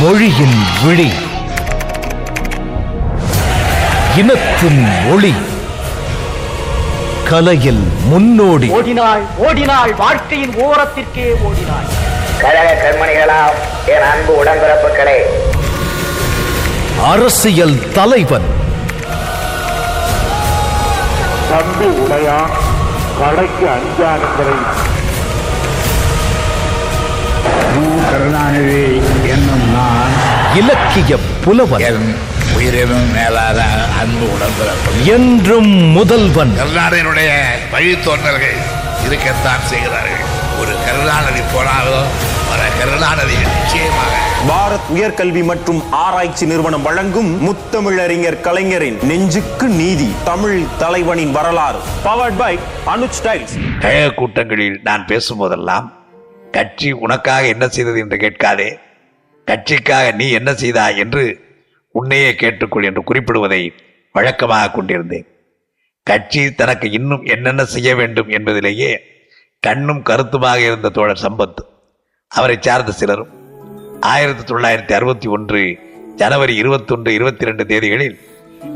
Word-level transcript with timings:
மொழியின் 0.00 0.62
விழி. 0.84 1.12
இனத்தின் 4.16 4.86
ஒளி. 5.10 5.34
கலையில் 7.28 7.88
முன்னோடி. 8.04 8.68
ஓடினாள் 8.68 9.22
ஓடினாள் 9.36 9.94
வாழ்க்கையின் 9.94 10.50
ஓரத்திற்கே 10.50 11.34
ஓடினாள். 11.42 11.84
கழக 12.40 12.72
கண்மணிகளாம் 12.72 13.88
என் 13.88 14.02
அன்பு 14.02 14.44
உடன்பிறப்புகளே. 14.44 15.20
அரசியல் 17.04 17.92
தலைவன். 17.92 18.58
தம்பி 21.50 21.84
உடையான். 21.84 22.59
கடைக்கு 23.20 23.66
அஞ்சானங்களை 23.74 24.56
கருணாநிதி 28.10 28.82
என்னும் 29.34 29.66
நான் 29.72 30.14
இலக்கிய 30.60 31.16
புலவன் 31.44 31.84
என் 31.88 32.06
உயிரினும் 32.56 33.10
மேலான 33.12 33.58
அன்பு 34.00 34.26
உடன்பிறப்பு 34.34 35.04
என்றும் 35.16 35.70
முதல்வன். 35.98 36.52
கருணாநிதியினுடைய 36.60 37.30
வழித்தோன்றல்கள் 37.74 38.58
இருக்கத்தான் 39.06 39.68
செய்கிறார்கள். 39.70 40.24
ஒரு 40.60 40.72
கருணாநிதி 40.86 41.42
போனாலும் 41.54 42.08
வர 42.50 42.62
கருணாநிதி 42.78 43.36
நிச்சயமாக 43.44 44.14
பாரத் 44.48 44.90
உயர்கல்வி 44.94 45.44
மற்றும் 45.44 45.80
ஆராய்ச்சி 45.90 46.46
நிறுவனம் 46.46 46.82
வழங்கும் 46.82 47.30
முத்தமிழறிஞர் 47.46 48.40
கலைஞரின் 48.40 48.96
நெஞ்சுக்கு 49.02 49.66
நீதி 49.66 50.08
தமிழ் 50.24 50.64
தலைவனின் 50.78 51.30
வரலாறு 51.30 51.78
பவர்ட் 52.04 52.36
பை 52.36 52.58
அனுஜ் 52.84 53.16
ஸ்டைல்ஸ் 53.22 53.54
கழக 53.80 54.14
கூட்டங்களில் 54.14 54.80
நான் 54.82 55.06
பேசும்போதெல்லாம் 55.06 55.86
கட்சி 56.50 56.92
உனக்காக 56.92 57.46
என்ன 57.46 57.68
செய்தது 57.68 57.98
என்று 57.98 58.16
கேட்காதே. 58.16 58.78
கட்சிக்காக 59.46 60.14
நீ 60.14 60.30
என்ன 60.30 60.54
செய்தாய் 60.54 60.98
என்று 60.98 61.24
உன்னையே 61.90 62.34
கேட்டுக்கொள் 62.34 62.84
என்று 62.84 63.02
குறிப்பிடுவதை 63.02 63.72
வழக்கமாக 64.12 64.70
கொண்டிருந்தேன். 64.70 65.26
கட்சி 66.02 66.54
தனக்கு 66.54 66.90
இன்னும் 66.90 67.24
என்னென்ன 67.24 67.64
செய்ய 67.64 67.94
வேண்டும் 67.94 68.28
என்பதிலேயே 68.28 69.00
கண்ணும் 69.60 70.02
கருத்துமாக 70.02 70.60
இருந்த 70.60 70.88
தோழர் 70.88 71.22
சம்பத் 71.22 71.62
அவரை 72.28 72.56
சார்ந்த 72.60 72.92
சிலரும் 72.92 73.39
ஆயிரத்தி 74.00 74.54
தொள்ளாயிரத்தி 74.54 74.92
அறுபத்தி 74.92 75.28
ஒன்று 75.28 75.78
ஜனவரி 76.16 76.56
இருபத்தொன்று 76.56 77.14
இருபத்தி 77.14 77.44
ரெண்டு 77.44 77.64
தேதிகளில் 77.64 78.18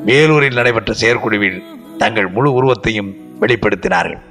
வேலூரில் 0.05 0.55
நடைபெற்ற 0.55 0.93
செயற்குழுவில் 0.93 1.63
தங்கள் 1.99 2.29
முழு 2.29 2.53
உருவத்தையும் 2.53 3.17
வெளிப்படுத்தினார்கள். 3.41 4.23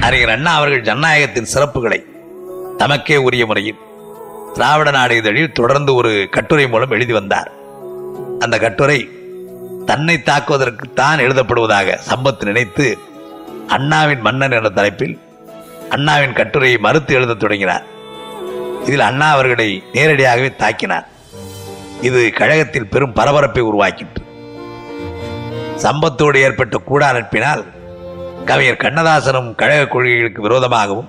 அறிஞர் 0.00 0.28
அண்ணா 0.28 0.54
அவர்கள் 0.54 0.82
ஜனநாயகத்தின் 0.82 1.52
சிறப்புகளை 1.54 2.04
தமக்கே 2.78 3.16
உரிய 3.16 3.46
முறையில் 3.46 3.76
திராவிட 4.54 4.90
நாடு 4.90 5.16
இதழில் 5.16 5.52
தொடர்ந்து 5.52 5.94
ஒரு 5.94 6.28
கட்டுரை 6.30 6.68
மூலம் 6.68 6.90
எழுதி 6.90 7.12
வந்தார். 7.12 7.50
அந்த 8.38 8.58
கட்டுரை 8.58 9.19
தன்னை 9.90 10.22
தாக்குவதற்கு 10.22 10.92
தான் 10.92 11.18
எழுதப்படுவதாக 11.18 11.98
சம்பத் 12.10 12.44
நினைத்து 12.44 12.98
அண்ணாவின் 13.68 14.20
மன்னன் 14.20 14.50
என்ற 14.50 14.68
தலைப்பில் 14.68 15.20
அண்ணாவின் 15.88 16.32
கட்டுரையை 16.32 16.78
மறுத்து 16.78 17.14
எழுதத் 17.14 17.38
தொடங்கினார். 17.38 17.82
இதில் 18.84 19.00
அண்ணா 19.00 19.30
அவர்களை 19.30 19.82
நேரடியாகவே 19.92 20.52
தாக்கினார். 20.58 21.06
இது 22.00 22.30
கழகத்தில் 22.30 22.86
பெரும் 22.86 23.12
பரபரப்பை 23.12 23.62
உருவாக்கிற்று. 23.62 24.22
சம்பத்தோடு 25.76 26.40
ஏற்பட்ட 26.40 26.76
கூட 26.76 27.06
அனுப்பினால் 27.06 27.64
கவிஞர் 28.44 28.82
கண்ணதாசனும் 28.84 29.54
கழக 29.54 29.86
கொள்கைகளுக்கு 29.86 30.48
விரோதமாகவும் 30.48 31.08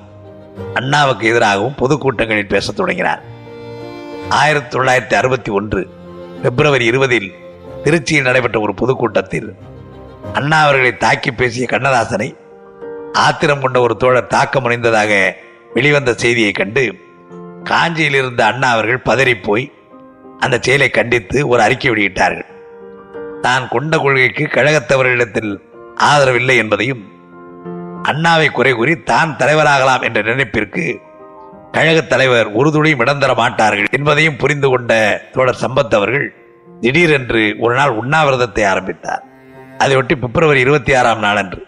அண்ணாவுக்கு 0.74 1.28
எதிராகவும் 1.28 1.76
பொதுக்கூட்டங்களில் 1.80 2.52
பேசத் 2.56 2.76
தொடங்கினார். 2.76 3.22
ஆயிரத்தி 4.30 4.78
தொள்ளாயிரத்தி 4.78 5.14
அறுபத்தி 5.14 5.52
ஒன்று 5.52 5.90
பிப்ரவரி 6.42 6.86
இருபதில் 6.86 7.41
திருச்சியில் 7.84 8.22
நடைபெற்ற 8.22 8.60
ஒரு 8.60 8.74
பொதுக்கூட்டத்தில் 8.74 9.50
அண்ணா 10.34 10.62
அவர்களை 10.62 10.98
தாக்கி 10.98 11.32
பேசிய 11.32 11.68
கண்ணதாசனை 11.72 12.30
ஆத்திரம் 13.14 13.62
கொண்ட 13.62 13.82
ஒரு 13.82 13.98
தோழர் 13.98 14.28
தாக்க 14.28 14.60
முனைந்ததாக 14.60 15.36
வெளிவந்த 15.74 16.14
செய்தியை 16.14 16.52
கண்டு 16.52 16.84
காஞ்சியில் 17.64 18.14
இருந்த 18.14 18.46
அண்ணா 18.46 18.70
அவர்கள் 18.72 19.06
பதறிப்போய் 19.06 19.66
அந்த 20.40 20.60
செயலை 20.62 20.90
கண்டித்து 20.90 21.48
ஒரு 21.48 21.62
அறிக்கை 21.62 21.90
வெளியிட்டார்கள். 21.92 22.48
தான் 23.42 23.68
கொண்ட 23.68 23.98
கொள்கைக்கு 23.98 24.46
கழகத்தவர்களிடத்தில் 24.46 25.52
ஆதரவில்லை 26.12 26.56
என்பதையும் 26.58 27.04
அண்ணாவை 28.04 28.52
குறை 28.52 28.74
கூறி 28.74 29.04
தான் 29.04 29.36
தலைவராகலாம் 29.40 30.02
என்ற 30.02 30.22
நினைப்பிற்கு 30.22 30.86
கழகத் 31.72 32.10
தலைவர் 32.10 32.48
உறுதுணையும் 32.48 33.00
இடம் 33.00 33.20
தர 33.20 33.34
மாட்டார்கள் 33.34 33.92
என்பதையும் 33.92 34.36
புரிந்து 34.36 34.70
கொண்ட 34.70 34.94
தோழர் 35.32 35.62
சம்பத் 35.62 35.96
அவர்கள் 35.96 36.28
திடீரென்று 36.80 37.56
ஒரு 37.60 37.76
நாள் 37.76 37.90
உண்ணாவிரதத்தை 37.90 38.66
ஆரம்பித்தார். 38.66 39.24
அதையொட்டி 39.78 40.16
பிப்ரவரி 40.16 40.60
இருபத்தி 40.60 40.94
ஆறாம் 40.94 41.20
நாளன்று 41.20 41.66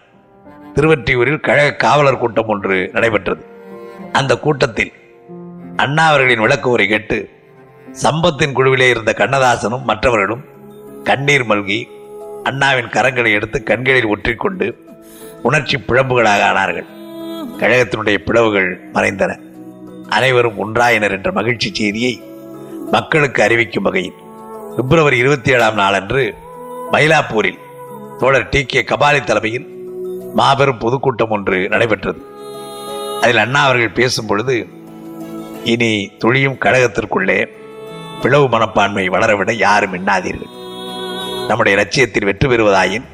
திருவற்றியூரில் 0.76 1.40
கழக 1.40 1.74
காவலர் 1.74 2.18
கூட்டம் 2.18 2.48
ஒன்று 2.48 2.90
நடைபெற்றது. 2.94 3.46
அந்த 4.12 4.38
கூட்டத்தில் 4.38 4.94
அண்ணா 5.76 6.08
அவர்களின் 6.08 6.40
விளக்கு 6.40 6.70
உரை 6.70 6.88
கேட்டு 6.88 7.30
சம்பத்தின் 8.04 8.54
குழுவிலே 8.54 8.90
இருந்த 8.90 9.14
கண்ணதாசனும் 9.18 9.82
மற்றவர்களும் 9.82 10.44
கண்ணீர் 11.04 11.48
மல்கி 11.48 11.88
அண்ணாவின் 12.44 12.86
கரங்களை 12.86 13.32
எடுத்து 13.34 13.64
கண்களில் 13.64 14.06
ஒற்றிக்கொண்டு 14.06 14.86
உணர்ச்சி 15.42 15.78
பிழம்புகளாக 15.78 16.44
ஆனார்கள். 16.50 16.86
கழகத்தினுடைய 17.60 18.18
பிளவுகள் 18.18 18.80
மறைந்தன. 18.94 19.40
அனைவரும் 20.10 20.60
ஒன்றாயினர் 20.64 21.12
என்ற 21.12 21.32
மகிழ்ச்சி 21.32 21.70
செய்தியை 21.74 22.24
மக்களுக்கு 22.92 23.44
அறிவிக்கும் 23.44 23.84
வகையில் 23.84 24.22
பிப்ரவரி 24.78 25.18
இருபத்தி 25.18 25.52
ஏழாம் 25.56 25.76
நாளன்று 25.80 26.22
மயிலாப்பூரில் 26.92 27.60
தோழர் 28.20 28.48
டி 28.54 28.62
கே 28.66 28.82
கபாலி 28.82 29.20
தலைமையில் 29.24 29.68
மாபெரும் 30.40 30.80
பொதுக்கூட்டம் 30.84 31.34
ஒன்று 31.36 31.58
நடைபெற்றது. 31.74 32.22
அதில் 33.22 33.42
அண்ணா 33.44 33.62
அவர்கள் 33.66 33.98
பேசும் 34.00 34.30
பொழுது 34.30 34.56
இனி 35.74 35.92
துளியும் 36.18 36.58
கழகத்திற்குள்ளே 36.66 37.38
பிளவு 38.24 38.48
மனப்பான்மை 38.56 39.06
வளரவிட 39.10 39.54
யாரும் 39.66 39.96
எண்ணாதீர்கள். 40.00 40.52
நம்முடைய 41.48 41.78
லட்சியத்தில் 41.82 42.28
வெற்றி 42.32 42.48
பெறுவதாயின் 42.48 43.08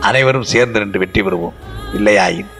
அனைவரும் 0.00 0.50
சேர்ந்து 0.54 0.80
நின்று 0.80 0.98
வெற்றி 0.98 1.22
பெறுவோம். 1.22 1.56
இல்லையாயின் 1.98 2.52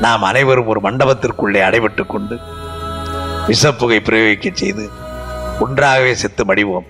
நாம் 0.00 0.22
அனைவரும் 0.22 0.72
ஒரு 0.74 0.80
மண்டபத்திற்குள்ளே 0.80 1.62
அடைபட்டு 1.68 2.06
கொண்டு 2.06 2.38
விஷப்புகை 3.50 4.00
பிரயோகிக்க 4.06 4.48
செய்து 4.54 4.86
ஒன்றாகவே 5.60 6.14
செத்து 6.14 6.44
மடிவோம். 6.44 6.88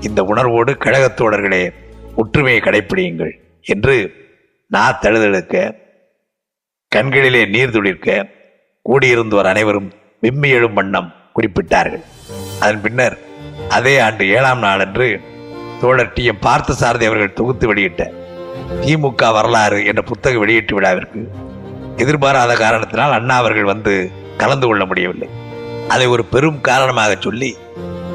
இந்த 0.00 0.22
உணர்வோடு 0.22 0.76
கழகத் 0.76 1.20
தோழர்களே 1.20 1.72
ஒற்றுமையை 2.16 2.60
கடைப்பிடியுங்கள் 2.60 3.30
என்று 3.62 4.12
நான் 4.66 4.98
தழுதெடுக்க 5.02 5.74
கண்களிலே 6.88 7.46
நீர் 7.46 7.70
துளிர்க்க 7.70 8.26
கூடியிருந்தோர் 8.88 9.46
அனைவரும் 9.46 9.92
விம்மி 10.20 10.48
எழும் 10.48 10.72
வண்ணம் 10.72 11.12
குறிப்பிட்டார்கள். 11.36 12.02
அதன் 12.60 12.80
பின்னர் 12.80 13.18
அதே 13.68 13.98
ஆண்டு 13.98 14.28
ஏழாம் 14.28 14.58
நாளன்று 14.58 15.20
தோழர் 15.80 16.12
டி. 16.12 16.24
எம். 16.24 16.38
பார்த்தசாரதி 16.42 17.04
அவர்கள் 17.04 17.32
தொகுத்து 17.32 17.66
வெளியிட்ட 17.66 18.12
திமுக 18.80 19.32
வரலாறு 19.32 19.84
என்ற 19.84 20.02
புத்தக 20.02 20.38
வெளியீட்டு 20.38 20.80
விழாவிற்கு 20.80 21.28
எதிர்பாராத 21.96 22.54
காரணத்தினால் 22.54 23.12
அண்ணா 23.12 23.36
அவர்கள் 23.36 23.64
வந்து 23.64 24.10
கலந்து 24.36 24.66
கொள்ள 24.66 24.84
முடியவில்லை. 24.84 25.28
அதை 25.88 26.06
ஒரு 26.06 26.24
பெரும் 26.24 26.60
காரணமாக 26.60 27.16
சொல்லி 27.20 27.56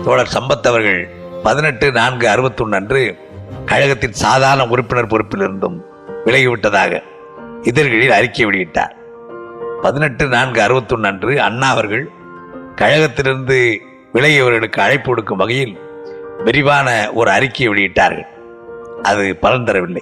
தோழர் 0.04 0.34
சம்பத் 0.34 0.68
அவர்கள் 0.68 1.10
பதினெட்டு 1.44 1.92
நான்கு 1.92 2.30
அறுபத்தொன்று 2.30 2.78
அன்று 2.78 3.18
கழகத்தின் 3.66 4.14
சாதாரண 4.14 4.68
உறுப்பினர் 4.68 5.08
பொறுப்பிலிருந்தும் 5.08 5.82
விலகிவிட்டதாக 6.26 7.04
இதழ்களில் 7.62 8.12
அறிக்கை 8.12 8.46
வெளியிட்டார். 8.46 8.92
பதினெட்டு 9.82 10.28
நான்கு 10.28 10.62
அறுபத்தொன்று 10.62 11.08
அன்று 11.08 11.42
அண்ணா 11.42 11.70
அவர்கள் 11.70 12.10
கழகத்திலிருந்து 12.76 13.78
விலகியவர்களுக்கு 14.14 14.80
அழைப்பு 14.80 15.04
கொடுக்கும் 15.04 15.38
வகையில் 15.38 15.80
விரிவான 16.44 17.12
ஒரு 17.14 17.32
அறிக்கையை 17.32 17.76
வெளியிட்டார்கள். 17.76 18.26
அது 19.02 19.36
பலன் 19.36 19.64
தரவில்லை. 19.64 20.02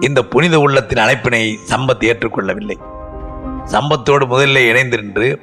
இந்த 0.00 0.22
புனித 0.22 0.58
உள்ளத்தின் 0.58 1.04
அழைப்பினை 1.04 1.56
சம்பத் 1.68 2.04
ஏற்றுக்கொள்ளவில்லை. 2.04 2.76
சம்பத்தோடு 3.64 4.26
முதலில் 4.26 4.68
இணைந்து 4.68 5.02
நின்று 5.02 5.40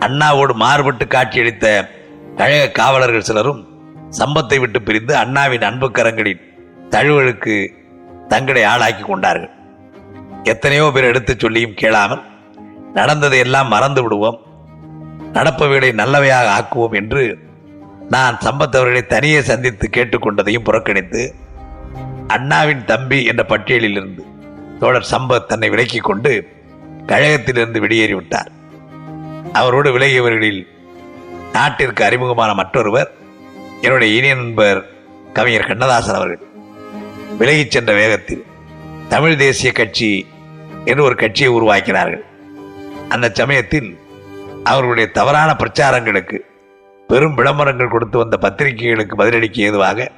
அண்ணாவோடு 0.00 0.54
மாறுபட்டு 0.54 1.04
காட்சியளித்த 1.04 1.90
கழக 2.36 2.68
காவலர்கள் 2.68 3.20
சிலரும் 3.20 3.73
சம்பத்தை 4.18 4.60
விட்டு 4.60 4.82
பிரிந்து 4.82 5.16
அண்ணாவின் 5.16 5.62
அன்பு 5.62 5.90
கரங்களின் 5.90 6.42
தழுவலுக்கு 6.90 7.54
தங்களை 8.28 8.64
ஆளாக்கி 8.64 9.02
கொண்டார்கள். 9.02 9.50
எத்தனையோ 10.42 10.90
பேர் 10.94 11.04
எடுத்துச் 11.04 11.38
சொல்லியும் 11.38 11.74
கேளாமல் 11.74 12.22
நடந்ததை 12.94 13.38
எல்லாம் 13.38 13.68
மறந்து 13.68 14.02
விடுவோம். 14.02 14.38
நடப்பவைகளை 15.32 15.90
நல்லவையாக 16.00 16.48
ஆக்குவோம் 16.58 16.94
என்று 16.94 17.38
நான் 18.08 18.38
சம்பத் 18.44 18.76
அவர்களை 18.78 19.06
தனியே 19.06 19.40
சந்தித்து 19.40 19.88
கேட்டுக்கொண்டதையும் 19.92 20.64
புறக்கணித்து 20.64 21.34
அண்ணாவின் 22.26 22.84
தம்பி 22.84 23.24
என்ற 23.24 23.42
பட்டியலில் 23.44 23.90
இருந்து 23.90 24.24
தோழர் 24.80 25.10
சம்பத் 25.10 25.46
தன்னை 25.46 25.70
விலக்கிக் 25.70 26.08
கொண்டு 26.10 26.48
கழகத்திலிருந்து 27.06 27.80
வெளியேறிவிட்டார். 27.86 28.50
அவரோடு 29.52 29.98
விலகியவர்களில் 29.98 30.62
நாட்டிற்கு 31.52 32.04
அறிமுகமான 32.04 32.54
மற்றொருவர் 32.54 33.10
என்னுடைய 33.84 34.16
இனிய 34.16 34.34
நண்பர் 34.34 34.78
கவிஞர் 35.32 35.66
கண்ணதாசன் 35.66 36.14
அவர்கள் 36.14 36.42
விலகிச் 37.38 37.70
சென்ற 37.70 37.92
வேகத்தில் 37.94 38.44
தமிழ் 39.08 39.36
தேசிய 39.36 39.72
கட்சி 39.72 40.26
என்று 40.84 41.02
ஒரு 41.02 41.16
கட்சியை 41.16 41.50
உருவாக்கினார்கள். 41.54 42.24
அந்த 43.08 43.30
சமயத்தில் 43.32 43.88
அவர்களுடைய 44.64 45.10
தவறான 45.10 45.56
பிரச்சாரங்களுக்கு 45.58 46.38
பெரும் 47.08 47.34
விளம்பரங்கள் 47.34 47.88
கொடுத்து 47.88 48.18
வந்த 48.18 48.36
பத்திரிகைகளுக்கு 48.36 49.16
பதிலளிக்க 49.16 49.60
ஏதுவாக 49.60 50.10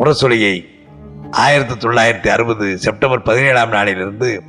முரசொலியை 0.00 0.54
ஆயிரத்தி 1.30 1.88
தொள்ளாயிரத்தி 1.88 2.28
அறுபது 2.28 2.78
செப்டம்பர் 2.78 3.22
பதினேழாம் 3.22 3.70
நாளிலிருந்து 3.70 4.42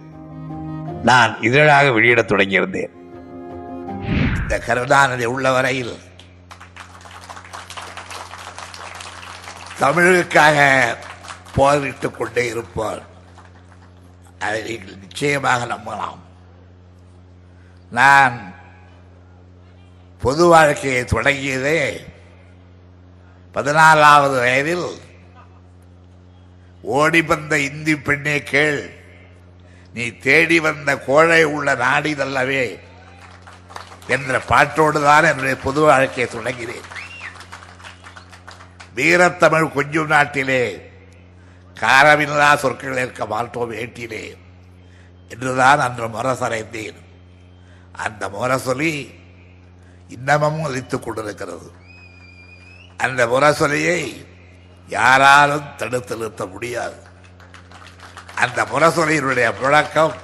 நான் 1.03 1.41
இதழாக 1.41 1.91
வெளியிடத் 1.91 2.31
தொடங்கியிருந்தேன். 2.31 2.93
இந்த 4.41 4.61
கருதாநிதி 4.67 5.25
உள்ள 5.25 5.51
வரையில் 5.51 5.93
தமிழுக்காக 9.79 10.57
போரிட்டுக் 11.55 12.17
கொண்டே 12.17 12.45
இருப்பார். 12.47 13.01
அதை 14.39 14.61
நீங்கள் 14.61 15.01
நிச்சயமாக 15.03 15.65
நம்பலாம். 15.65 16.19
நான் 17.89 18.35
பொது 20.21 20.45
வாழ்க்கையை 20.45 21.03
தொடங்கியதே 21.03 21.81
பதினாலாவது 23.53 24.37
வயதில் 24.39 24.87
ஓடி 26.81 27.21
வந்த 27.21 27.59
இந்தி 27.59 27.95
பெண்ணே 27.95 28.43
கேள் 28.43 28.81
நீ 29.93 30.05
தேடி 30.25 30.59
வந்த 30.59 30.97
கோழை 30.97 31.43
உள்ள 31.43 31.75
நாடிதல்லவே 31.75 32.79
என்ற 34.07 34.41
பாட்டோடு 34.49 35.03
தான் 35.03 35.23
என்னுடைய 35.23 35.55
பொது 35.55 35.81
வாழ்க்கையை 35.81 36.27
தொடங்கினேன். 36.33 36.87
வீரத்தமிழ் 38.99 39.73
கொஞ்சம் 39.73 40.07
நாட்டிலே 40.07 40.91
காரமில்லா 41.81 42.55
சொற்கள் 42.55 42.91
இருக்க 42.91 43.25
மாட்டோம் 43.25 43.71
ஏட்டிலே 43.71 44.23
என்றுதான் 45.29 45.79
அன்று 45.79 46.07
முரசரைந்தேன் 46.07 46.99
அந்த 47.91 48.29
முரசொலி 48.29 48.93
இன்னமும் 50.07 50.61
ஒலித்துக் 50.61 51.03
கொண்டிருக்கிறது. 51.03 51.71
அந்த 52.97 53.25
முரசொலியை 53.25 54.25
யாராலும் 54.87 55.67
தடுத்து 55.77 56.15
நிறுத்த 56.15 56.45
முடியாது. 56.45 56.97
அந்த 58.35 58.59
முரசொலியினுடைய 58.63 59.49
முழக்கம் 59.61 60.15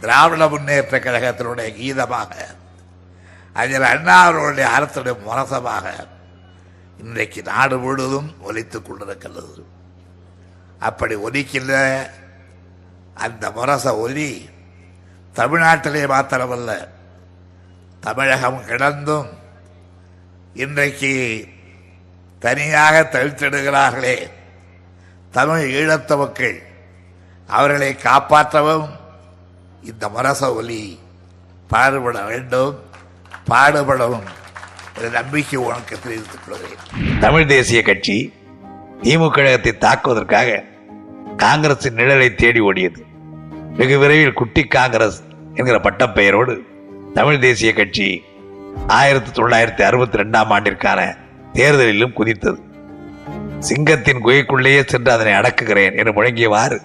திராவிட 0.00 0.48
முன்னேற்ற 0.48 0.98
கழகத்தினுடைய 0.98 1.68
கீதமாக 1.78 2.32
அதில் 3.52 3.82
அண்ணா 3.82 4.22
அவர்களுடைய 4.22 4.68
அரசுடைய 4.78 5.14
முரசமாக 5.22 5.86
இன்றைக்கு 7.04 7.40
நாடு 7.46 7.76
முழுவதும் 7.78 8.28
ஒலித்துக் 8.42 8.86
கொண்டிருக்கிறது 8.86 9.64
அப்படி 10.80 11.14
ஒலிக்கின்ற 11.26 11.72
அந்த 13.16 13.44
முரச 13.50 13.86
ஒலி 13.98 14.28
தமிழ்நாட்டிலே 15.34 16.02
மாத்திரமல்ல 16.06 16.70
தமிழகம் 18.02 18.60
கிடந்தும் 18.66 19.28
இன்றைக்கு 20.56 21.12
தனியாக 22.42 22.94
தவிர்த்திடுகிறார்களே 23.12 24.16
தமிழ் 25.32 25.64
ஈழத்த 25.74 26.16
மக்கள் 26.16 26.58
அவர்களை 27.48 27.90
காப்பாற்றவும் 28.04 28.88
இந்த 29.82 30.04
முரச 30.08 30.52
ஒலி 30.54 30.82
பாடுபட 31.70 32.18
வேண்டும் 32.24 32.74
பாடுபடவும் 33.48 34.28
நம்பிக்கை 35.02 35.58
உனக்கு 35.58 35.96
தெரிவித்துக் 36.02 36.40
கொள்கிறேன் 36.48 37.20
தமிழ் 37.20 37.46
தேசிய 37.46 37.82
கட்சி 37.82 38.32
திமுக 39.02 39.30
கழகத்தை 39.30 39.72
தாக்குவதற்காக 39.78 40.62
காங்கிரசின் 41.36 41.94
நிழலை 41.94 42.34
தேடி 42.34 42.60
ஓடியது. 42.60 43.00
வெகு 43.76 43.98
விரைவில் 43.98 44.32
குட்டி 44.32 44.64
காங்கிரஸ் 44.64 45.22
என்கிற 45.54 45.78
பட்டப்பெயரோடு 45.78 46.54
தமிழ் 47.14 47.38
தேசிய 47.38 47.72
கட்சி 47.72 48.24
ஆயிரத்தி 48.86 49.42
தொள்ளாயிரத்தி 49.42 49.82
அறுபத்தி 49.82 50.18
ரெண்டாம் 50.18 50.52
ஆண்டிற்கான 50.56 51.16
தேர்தலிலும் 51.52 52.16
குதித்தது. 52.18 52.60
சிங்கத்தின் 53.58 54.24
குகைக்குள்ளேயே 54.24 54.84
சென்று 54.84 55.12
அதனை 55.12 55.32
அடக்குகிறேன் 55.32 55.96
என்று 55.96 56.12
முழங்கியவாறு 56.12 56.78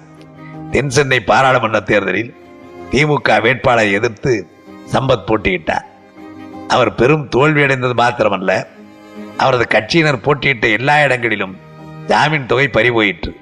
தென் 0.71 0.89
சென்னை 0.89 1.19
பாராளுமன்ற 1.19 1.79
தேர்தலில் 1.79 2.33
திமுக 2.91 3.41
வேட்பாளரை 3.41 3.91
எதிர்த்து 3.91 4.47
சம்பத் 4.91 5.27
போட்டியிட்டார். 5.27 5.87
அவர் 6.69 6.95
பெரும் 6.95 7.29
தோல்வியடைந்தது 7.35 7.93
மாத்திரமல்ல 7.97 8.67
அவரது 9.37 9.65
கட்சியினர் 9.69 10.21
போட்டியிட்ட 10.21 10.67
எல்லா 10.67 11.03
இடங்களிலும் 11.03 11.57
ஜாமீன் 12.07 12.45
தொகை 12.45 12.67
பறிபோயிற்று. 12.67 13.35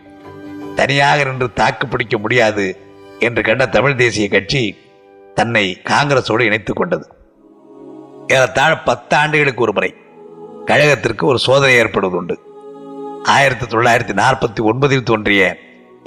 தனியாக 0.75 1.23
நின்று 1.23 1.53
தாக்கு 1.53 1.87
பிடிக்க 1.87 2.17
முடியாது 2.17 2.77
என்று 3.19 3.41
கண்ட 3.43 3.65
தமிழ் 3.67 3.95
தேசிய 3.95 4.27
கட்சி 4.27 4.77
தன்னை 5.33 5.81
காங்கிரஸோடு 5.83 6.39
இணைத்துக் 6.39 6.75
கொண்டது. 6.75 7.11
ஏறத்தாழ 8.27 8.77
பத்து 8.77 9.17
ஆண்டுகளுக்கு 9.17 9.61
ஒரு 9.61 9.73
முறை 9.73 9.95
கழகத்திற்கு 10.65 11.25
ஒரு 11.25 11.39
சோதனை 11.39 11.75
ஏற்படுவதுண்டு. 11.79 12.35
ஆயிரத்தி 13.23 13.65
தொள்ளாயிரத்தி 13.65 14.17
நாற்பத்தி 14.17 14.63
ஒன்பதில் 14.63 15.03
தோன்றிய 15.03 15.57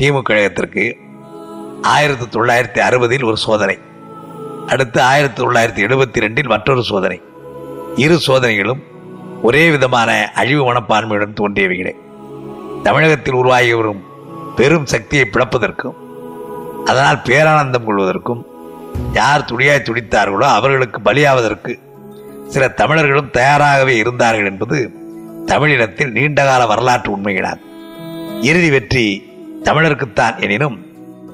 திமுக 0.03 0.23
கழகத்திற்கு 0.23 0.97
ஆயிரத்தி 1.83 2.39
தொள்ளாயிரத்தி 2.39 2.79
அறுபதில் 2.79 3.25
ஒரு 3.25 3.37
சோதனை. 3.37 3.79
அடுத்து 4.71 5.03
ஆயிரத்தி 5.03 5.43
தொள்ளாயிரத்தி 5.43 5.83
எழுபத்தி 5.87 6.19
ரெண்டில் 6.21 6.49
மற்றொரு 6.49 6.83
சோதனை. 6.83 7.19
இரு 7.97 8.17
சோதனைகளும் 8.27 8.83
ஒரே 9.43 9.71
விதமான 9.71 10.31
அழிவு 10.35 10.63
மனப்பான்மையுடன் 10.69 11.39
தோன்றியவைகளே. 11.41 11.93
தமிழகத்தில் 12.83 13.35
உருவாகி 13.35 13.73
வரும் 13.75 14.03
பெரும் 14.57 14.87
சக்தியை 14.87 15.25
பிளப்பதற்கும் 15.25 15.97
அதனால் 16.85 17.23
பேரானந்தம் 17.29 17.87
கொள்வதற்கும் 17.87 18.43
யார் 19.13 19.45
துடியாய் 19.45 19.87
துடித்தார்களோ 19.89 20.47
அவர்களுக்கு 20.59 21.01
பலியாவதற்கு 21.01 21.73
சில 22.49 22.69
தமிழர்களும் 22.69 23.31
தயாராகவே 23.31 23.95
இருந்தார்கள் 23.97 24.47
என்பது 24.47 24.79
தமிழினத்தில் 25.47 26.13
நீண்டகால 26.13 26.63
வரலாற்று 26.67 27.11
உண்மைகளாகும் 27.17 27.67
இறுதி 28.43 28.71
வெற்றி 28.71 29.05
தமிழருக்குத்தான் 29.65 30.39
எனினும் 30.41 30.77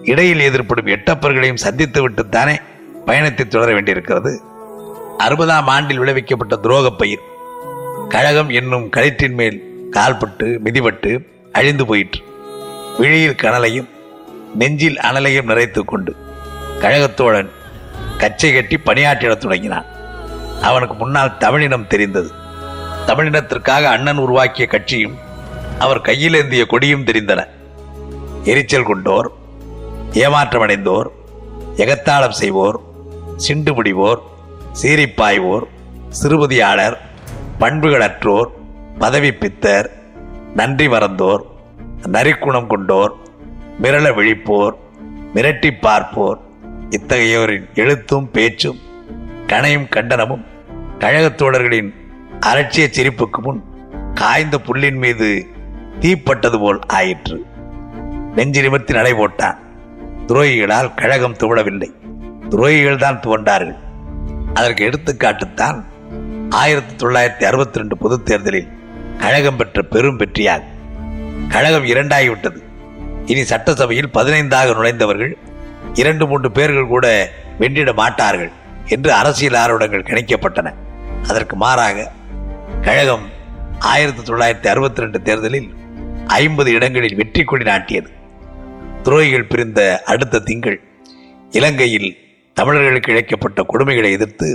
இடையில் 0.04 0.46
எதிர்ப்படும் 0.48 0.92
எட்டப்பர்களையும் 0.96 1.64
சந்தித்து 1.66 2.00
விட்டுத்தானே 2.04 2.56
பயணத்தை 3.06 3.48
தொடர 3.48 3.72
வேண்டியிருக்கிறது. 3.72 4.42
அறுபதாம் 5.18 5.66
ஆண்டில் 5.66 6.00
விளைவிக்கப்பட்ட 6.00 6.56
துரோகப் 6.62 6.98
பயிர். 6.98 7.20
கழகம் 8.08 8.48
என்னும் 8.48 8.90
கயிற்றின் 8.90 9.34
மேல் 9.34 9.88
கால்பட்டு 9.90 10.60
மிதிபட்டு 10.64 11.26
அழிந்து 11.52 11.86
போயிற்று. 11.86 12.22
விழியில் 12.98 13.34
கனலையும் 13.34 13.88
நெஞ்சில் 14.54 14.98
அனலையும் 14.98 15.48
நிறைத்து 15.48 15.80
கொண்டு 15.80 16.16
கழகத்தோழன் 16.80 17.50
கச்சை 18.18 18.52
கட்டி 18.52 18.76
பணியாற்றிடத் 18.76 19.40
தொடங்கினான். 19.40 19.84
அவனுக்கு 20.62 20.94
முன்னால் 20.94 21.36
தமிழினம் 21.36 21.86
தெரிந்தது. 21.86 22.30
தமிழினத்திற்காக 23.06 23.84
அண்ணன் 23.84 24.16
உருவாக்கிய 24.16 24.66
கட்சியும் 24.66 25.16
அவர் 25.78 26.00
கையில் 26.00 26.34
ஏந்திய 26.34 26.66
கொடியும் 26.66 27.04
தெரிந்தன. 27.04 27.46
எரிச்சல் 28.44 28.86
கொண்டோர் 28.86 29.28
ஏமாற்றமடைந்தோர் 30.12 31.06
எகத்தாளம் 31.76 32.30
செய்வோர் 32.30 32.80
சிண்டுபிடிவோர் 33.36 34.20
சீரிப்பாய்வோர் 34.82 35.66
சிறுபதியாளர் 36.08 37.00
பண்புகளற்றோர் 37.60 38.50
பதவி 38.98 39.32
பித்தர் 39.32 39.90
நன்றி 40.54 40.88
மறந்தோர் 40.88 41.42
நரிக்குணம் 42.02 42.66
கொண்டோர் 42.66 43.12
மிரள 43.82 44.14
விழிப்போர் 44.14 44.74
மிரட்டி 45.34 45.70
பார்ப்போர் 45.80 46.38
இத்தகையோரின் 46.90 47.74
எழுத்தும் 47.74 48.30
பேச்சும் 48.30 48.78
கணையும் 49.46 49.88
கண்டனமும் 49.90 50.44
கழகத் 50.98 51.36
தோழர்களின் 51.36 51.94
அலட்சிய 52.40 52.88
சிரிப்புக்கு 52.90 53.40
முன் 53.42 53.64
காய்ந்த 54.14 54.58
புல்லின் 54.58 54.98
மீது 54.98 55.46
தீப்பட்டது 56.00 56.58
போல் 56.60 56.80
ஆயிற்று. 56.86 57.46
நெஞ்சு 58.34 58.62
நிமிர்த்தி 58.62 58.92
நடை 58.92 59.12
போட்டான் 59.12 59.58
துரோகிகளால் 60.26 60.94
கழகம் 60.94 61.34
துவழவில்லை 61.34 61.90
துரோகிகள் 62.50 62.98
தான் 62.98 63.20
துவண்டார்கள். 63.20 63.76
அதற்கு 64.54 64.82
எடுத்துக்காட்டுத்தான் 64.88 65.84
ஆயிரத்தி 66.50 67.06
தொள்ளாயிரத்தி 67.06 67.44
அறுபத்தி 67.44 67.78
ரெண்டு 67.78 67.96
பொதுத் 67.96 68.26
தேர்தலில் 68.26 68.68
கழகம் 69.18 69.56
பெற்ற 69.56 69.82
பெரும் 69.82 70.18
வெற்றியால் 70.18 70.62
கழகம் 71.48 71.84
இரண்டாகிவிட்டது. 71.84 72.58
இனி 73.26 73.44
சட்டசபையில் 73.44 74.10
பதினைந்தாக 74.14 74.74
நுழைந்தவர்கள் 74.74 75.36
இரண்டு 75.94 76.26
மூன்று 76.26 76.52
பேர்கள் 76.52 76.86
கூட 76.86 77.30
வென்றிட 77.60 77.94
மாட்டார்கள் 77.94 78.50
என்று 78.86 79.12
அரசியல் 79.12 79.54
ஆர்வலங்கள் 79.54 80.08
கணிக்கப்பட்டன. 80.10 80.72
அதற்கு 81.28 81.56
மாறாக 81.56 82.12
கழகம் 82.82 83.24
ஆயிரத்தி 83.78 84.32
தொள்ளாயிரத்தி 84.32 84.66
அறுபத்தி 84.66 85.00
ரெண்டு 85.00 85.22
தேர்தலில் 85.22 85.74
ஐம்பது 86.26 86.72
இடங்களில் 86.72 87.14
வெற்றி 87.14 87.44
கொடி 87.44 87.64
நாட்டியது. 87.64 88.10
துரோகிகள் 89.02 89.48
பிரிந்த 89.48 90.02
அடுத்த 90.06 90.38
திங்கள் 90.38 90.80
இலங்கையில் 91.50 92.25
தமிழர்களுக்கு 92.58 93.10
இழைக்கப்பட்ட 93.12 93.60
கொடுமைகளை 93.70 94.10
எதிர்த்து 94.10 94.46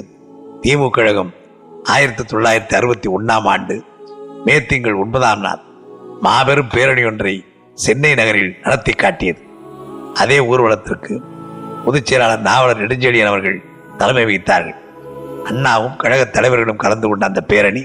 திமுக 0.62 0.90
கழகம் 0.90 1.34
ஆயிரத்தி 1.84 2.24
தொள்ளாயிரத்தி 2.24 2.74
அறுபத்தி 2.78 3.08
ஒன்னாம் 3.10 3.48
ஆண்டு 3.52 3.76
மே 4.46 4.66
திங்கள் 4.66 4.94
ஒன்பதாம் 4.94 5.40
நாள் 5.40 5.60
மாபெரும் 6.22 6.72
பேரணி 6.72 7.04
ஒன்றை 7.04 7.34
சென்னை 7.74 8.16
நகரில் 8.20 8.58
நடத்தி 8.62 8.94
காட்டியது. 8.94 9.42
அதே 10.14 10.40
ஊர்வலத்திற்கு 10.40 11.22
பொதுச் 11.86 12.06
செயலாளர் 12.06 12.42
நாவலர் 12.42 12.82
நெடுஞ்செழியன் 12.82 13.32
அவர்கள் 13.32 13.60
தலைமை 13.98 14.24
வகித்தார்கள். 14.26 14.78
அண்ணாவும் 15.44 15.96
கழக 15.96 16.26
தலைவர்களும் 16.38 16.82
கலந்து 16.86 17.08
கொண்ட 17.08 17.26
அந்த 17.26 17.42
பேரணி 17.42 17.84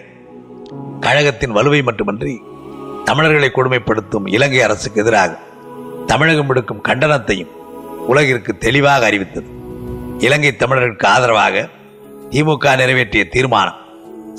கழகத்தின் 1.00 1.56
வலுவை 1.58 1.82
மட்டுமன்றி 1.82 2.42
தமிழர்களை 3.04 3.50
கொடுமைப்படுத்தும் 3.54 4.30
இலங்கை 4.37 4.62
அரசுக்கு 4.62 5.00
எதிராக 5.00 5.38
தமிழகம் 6.06 6.49
எடுக்கும் 6.49 6.85
கண்டனத்தையும் 6.88 7.52
உலகிற்கு 8.06 8.58
தெளிவாக 8.58 9.06
அறிவித்தது. 9.06 9.55
இலங்கை 10.25 10.50
தமிழர்களுக்கு 10.56 11.06
ஆதரவாக 11.08 11.56
திமுக 12.30 12.70
நிறைவேற்றிய 12.80 13.25
தீர்மானம் 13.35 13.80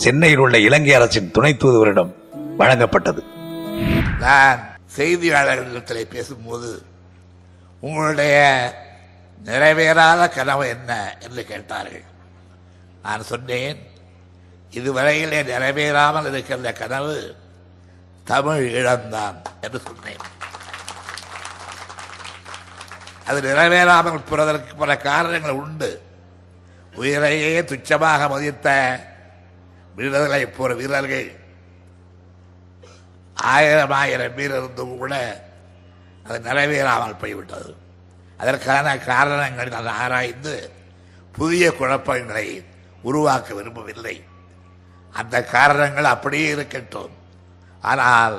சென்னையில் 0.03 0.41
உள்ள 0.43 0.57
இலங்கை 0.57 0.93
அரசின் 0.93 1.31
துணை 1.31 1.51
தூதுவரிடம் 1.53 2.11
வழங்கப்பட்டது. 2.59 3.21
நான் 4.23 4.59
செய்தியாளர்களிடத்தில் 4.97 6.11
பேசும்போது 6.13 6.69
உங்களுடைய 7.79 8.37
நிறைவேறாத 9.45 10.29
கனவு 10.37 10.65
என்ன 10.75 10.91
என்று 11.25 11.43
கேட்டார்கள். 11.51 12.05
நான் 13.03 13.27
சொன்னேன் 13.31 13.79
இதுவரையிலே 14.77 15.41
நிறைவேறாமல் 15.53 16.29
இருக்கின்ற 16.31 16.71
கனவு 16.71 17.17
தமிழ் 18.23 18.65
இழந்தான் 18.79 19.37
என்று 19.61 19.79
சொன்னேன். 19.87 20.23
அது 23.27 23.39
நிறைவேறாமல் 23.47 24.27
பிறதற்கு 24.29 24.73
பல 24.81 24.91
காரணங்கள் 24.97 25.59
உண்டு. 25.61 25.89
உயிரையே 27.01 27.49
துச்சமாக 27.61 28.29
மதித்த 28.33 28.67
விடுதலை 29.95 30.41
போற 30.45 30.69
வீரர்கள் 30.79 31.27
ஆயிரம் 33.37 33.95
ஆயிரம் 34.01 34.35
பேர் 34.37 34.55
இருந்தும் 34.59 34.95
கூட 35.01 35.15
அது 36.27 36.37
நிறைவேறாமல் 36.47 37.19
போய்விட்டது. 37.23 37.71
அதற்கான 38.41 38.95
காரணங்களை 39.11 39.69
நான் 39.75 39.99
ஆராய்ந்து 40.03 40.55
புதிய 41.37 41.65
குழப்பங்களை 41.79 42.47
உருவாக்க 43.09 43.53
விரும்பவில்லை. 43.53 44.15
அந்த 45.19 45.35
காரணங்கள் 45.55 46.13
அப்படியே 46.15 46.47
இருக்கட்டும் 46.55 47.13
ஆனால் 47.91 48.37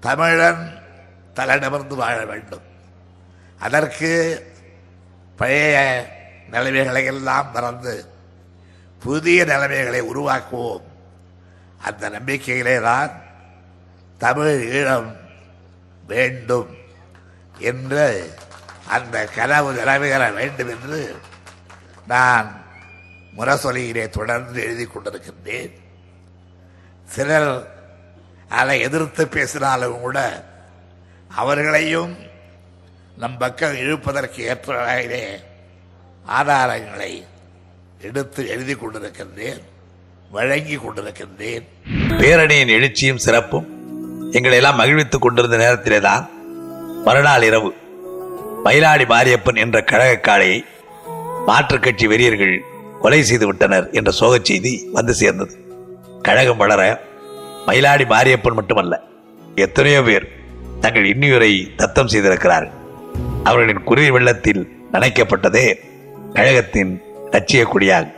தமிழன் 0.00 0.64
தலைநிமிர்ந்து 1.36 1.94
வாழ 2.02 2.16
வேண்டும். 2.30 2.66
அதற்கு 3.58 4.10
பழைய 5.36 5.76
நிலைமைகளை 6.50 7.04
எல்லாம் 7.04 7.50
மறந்து 7.50 8.08
புதிய 9.00 9.44
நிலைமைகளை 9.44 10.02
உருவாக்குவோம். 10.02 10.82
அந்த 11.78 12.10
நம்பிக்கையிலே 12.10 12.80
தான் 12.80 13.22
தமிழ் 14.18 14.68
ஈழம் 14.72 15.16
வேண்டும் 16.06 16.76
என்று 17.58 18.34
அந்த 18.88 19.24
கனவு 19.24 19.72
நிறைவேற 19.72 20.30
வேண்டும் 20.30 20.68
என்று 20.68 21.16
நான் 22.06 22.64
முரசொலியிலே 23.36 24.08
தொடர்ந்து 24.08 24.62
எழுதி 24.62 24.84
கொண்டிருக்கின்றேன். 24.84 25.72
சிலர் 27.04 27.76
அதை 28.48 28.80
எதிர்த்து 28.80 29.28
பேசினாலும் 29.28 30.00
கூட 30.00 30.44
அவர்களையும் 31.34 32.16
நம் 33.20 33.38
பக்கம் 33.38 33.78
இழுப்பதற்கு 33.82 34.40
ஏற்ற 34.50 34.74
வகையிலே 34.78 35.22
ஆதாரங்களை 36.38 37.10
எடுத்து 38.06 38.40
எழுதி 38.48 38.74
கொண்டிருக்கின்றேன் 38.74 39.62
வழங்கி 40.30 40.76
கொண்டிருக்கின்றேன். 40.76 41.64
பேரணியின் 42.20 42.72
எழுச்சியும் 42.76 43.22
சிறப்பும் 43.24 43.66
எங்களை 44.32 44.56
எல்லாம் 44.56 44.78
மகிழ்வித்துக் 44.80 45.24
கொண்டிருந்த 45.24 45.56
நேரத்திலே 45.56 46.00
தான் 46.00 46.24
மறுநாள் 47.04 47.46
இரவு 47.48 47.70
மயிலாடி 48.64 49.06
மாரியப்பன் 49.14 49.60
என்ற 49.64 49.82
கழக 49.82 50.14
காளையை 50.28 50.60
மாற்றுக் 51.46 51.82
கட்சி 51.82 52.06
வெறியர்கள் 52.06 52.56
கொலை 53.00 53.22
செய்து 53.22 53.46
விட்டனர் 53.46 53.90
என்ற 53.90 54.10
சோகச் 54.10 54.48
செய்தி 54.50 54.74
வந்து 54.92 55.14
சேர்ந்தது. 55.14 55.54
கழகம் 56.22 56.56
வளர 56.56 56.82
மயிலாடி 57.66 58.06
மாரியப்பன் 58.14 58.58
மட்டுமல்ல 58.60 59.02
எத்தனையோ 59.54 60.02
பேர் 60.02 60.26
தங்கள் 60.80 61.12
இன்னுயிரை 61.12 61.52
தத்தம் 61.76 62.08
செய்திருக்கிறார்கள். 62.08 62.76
அவர்களின் 63.48 63.86
குருவி 63.88 64.10
வெள்ளத்தில் 64.10 64.62
நனைக்கப்பட்டதே 64.92 65.66
கழகத்தின் 66.34 66.92
லட்சிய 67.30 67.62
கொடியாகும். 67.64 68.16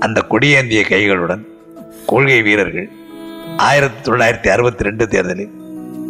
அந்த 0.00 0.24
கொடியேந்திய 0.30 0.80
கைகளுடன் 0.90 1.42
கொள்கை 2.06 2.42
வீரர்கள் 2.42 2.88
ஆயிரத்தி 3.56 4.10
தொள்ளாயிரத்தி 4.10 4.48
அறுபத்தி 4.48 4.82
ரெண்டு 4.88 5.04
தேர்தலில் 5.08 5.54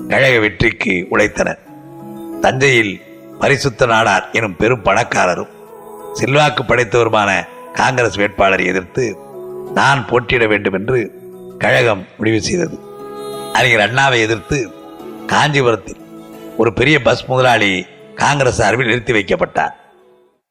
கழக 0.09 0.35
வெற்றிக்கு 0.39 0.95
உழைத்தனர். 1.11 1.61
தஞ்சையில் 2.41 2.95
பரிசுத்த 3.41 3.87
நாடார் 3.87 4.27
எனும் 4.33 4.57
பெரும் 4.57 4.85
பணக்காரரும் 4.85 5.53
செல்வாக்கு 6.13 6.63
படைத்தவருமான 6.65 7.31
காங்கிரஸ் 7.73 8.19
வேட்பாளரை 8.21 8.67
எதிர்த்து 8.67 9.05
நான் 9.75 10.07
போட்டியிட 10.07 10.47
வேண்டும் 10.47 10.77
என்று 10.79 11.01
கழகம் 11.59 12.03
முடிவு 12.19 12.41
செய்தது. 12.43 12.77
அறிஞர் 13.53 13.85
அண்ணாவை 13.87 14.19
எதிர்த்து 14.27 14.59
காஞ்சிபுரத்தில் 15.27 16.03
ஒரு 16.57 16.73
பெரிய 16.73 16.97
பஸ் 17.03 17.25
முதலாளி 17.29 17.73
காங்கிரஸ் 18.21 18.59
சார்பில் 18.61 18.87
நிறுத்தி 18.87 19.13
வைக்கப்பட்டார். 19.13 19.73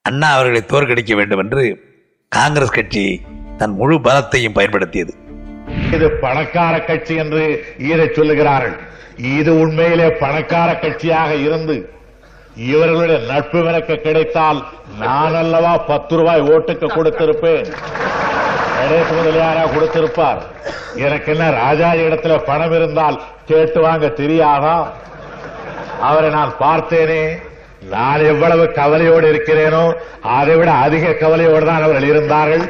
அண்ணா 0.01 0.27
அவர்களை 0.33 0.61
தோற்கடிக்க 0.71 1.15
வேண்டும் 1.15 1.39
என்று 1.39 1.63
காங்கிரஸ் 2.29 2.75
கட்சி 2.77 3.21
தன் 3.57 3.75
முழு 3.79 3.95
பலத்தையும் 3.95 4.55
பயன்படுத்தியது. 4.57 5.13
இது 5.91 6.07
பணக்கார 6.11 6.73
கட்சி 6.79 7.15
என்று 7.15 7.43
ஈரை 7.89 8.07
சொல்லுகிறார்கள். 8.17 8.75
இது 9.37 9.59
உண்மையிலே 9.59 10.09
பணக்கார 10.11 10.71
கட்சியாக 10.81 11.31
இருந்து 11.45 11.75
இவர்களுடைய 12.55 13.19
நட்பு 13.31 13.63
விலக்க 13.63 13.95
கிடைத்தால் 13.95 14.59
நான் 14.99 15.35
அல்லவா 15.35 15.77
பத்து 15.77 16.15
ரூபாய் 16.17 16.41
ஓட்டுக்கு 16.41 16.89
கொடுத்திருப்பேன். 16.97 17.71
கணேச 18.77 19.09
முதலியாரா 19.19 19.65
கொடுத்திருப்பார்? 19.73 20.41
எனக்கு 21.05 21.31
என்ன 21.35 21.49
ராஜா 21.49 21.89
இடத்துல 21.93 22.37
பணம் 22.51 22.75
இருந்தால் 22.77 23.21
கேட்டு 23.45 23.81
வாங்க 23.81 24.07
தெரியாதா? 24.21 24.77
அவரை 26.01 26.29
நான் 26.29 26.53
பார்த்தேனே. 26.59 27.21
நான் 27.93 28.21
எவ்வளவு 28.31 28.63
கவலையோடு 28.77 29.27
இருக்கிறேனோ 29.31 29.81
அதை 30.37 30.53
விட 30.59 30.69
அதிக 30.85 31.11
கவலையோடு 31.21 31.65
தான் 31.65 31.81
அவர்கள் 31.81 32.07
இருந்தார்கள். 32.11 32.63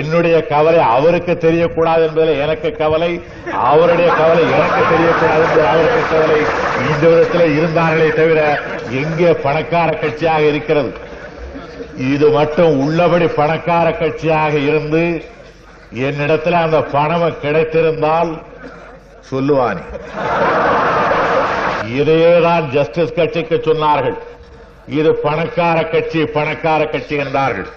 என்னுடைய 0.00 0.36
கவலை 0.52 0.80
அவருக்கு 0.96 1.32
தெரியக்கூடாது 1.44 2.02
என்பதில் 2.08 2.40
எனக்கு 2.44 2.68
கவலை 2.82 3.10
அவருடைய 3.70 4.08
கவலை 4.20 4.44
எனக்கு 4.56 4.82
தெரியக்கூடாது 4.92 5.42
என்பதில் 5.46 5.70
அவருக்கு 5.72 6.02
கவலை. 6.14 6.38
இந்த 6.90 7.04
விதத்தில் 7.12 7.56
இருந்தார்களே 7.58 8.08
தவிர 8.20 8.40
எங்கே 9.02 9.32
பணக்கார 9.46 9.90
கட்சியாக 10.04 10.42
இருக்கிறது? 10.52 10.92
இது 12.12 12.28
மட்டும் 12.38 12.72
உள்ளபடி 12.86 13.26
பணக்கார 13.40 13.88
கட்சியாக 14.02 14.54
இருந்து 14.68 15.04
என்னிடத்தில் 16.08 16.62
அந்த 16.64 16.78
பணம் 16.96 17.40
கிடைத்திருந்தால் 17.44 18.30
சொல்லுவானே. 19.30 19.82
இதையேதான் 21.98 22.64
ஜஸ்டிஸ் 22.76 23.16
கட்சிக்கு 23.16 23.56
சொன்னார்கள். 23.68 24.16
இது 24.86 25.14
பணக்கார 25.14 25.84
கட்சி 25.84 26.24
பணக்கார 26.24 26.86
கட்சி 26.86 27.16
என்றார்கள். 27.16 27.68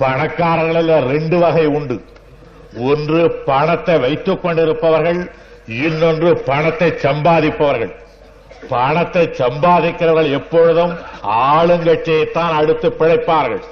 பணக்காரர்களில் 0.00 1.06
ரெண்டு 1.12 1.38
வகை 1.38 1.66
உண்டு. 1.66 2.04
ஒன்று 2.76 3.44
பணத்தை 3.46 3.98
வைத்துக் 3.98 4.42
கொண்டிருப்பவர்கள் 4.42 5.30
இன்னொன்று 5.66 6.36
பணத்தை 6.36 6.92
சம்பாதிப்பவர்கள். 7.06 7.94
பணத்தை 8.68 9.30
சம்பாதிக்கிறவர்கள் 9.38 10.30
எப்பொழுதும் 10.30 10.94
ஆளுங்கட்சியைத்தான் 11.24 12.54
அடுத்து 12.60 12.88
பிழைப்பார்கள். 13.00 13.62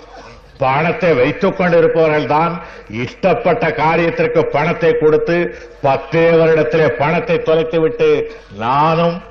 பணத்தை 0.59 1.13
வைத்துக் 1.13 1.57
கொண்டிருப்பவர்கள் 1.57 2.27
தான் 2.27 2.63
இஷ்டப்பட்ட 2.91 3.75
காரியத்திற்கு 3.75 4.41
பணத்தை 4.41 4.93
கொடுத்து 4.93 5.59
பத்தே 5.83 6.31
வருடத்திலே 6.31 6.87
பணத்தை 6.89 7.37
தொலைத்துவிட்டு 7.39 8.31
நானும் 8.59 9.23